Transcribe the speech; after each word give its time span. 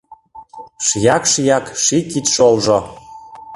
Шияк-шияк 0.85 1.65
ший 1.83 2.03
кидшолжо 2.11 2.77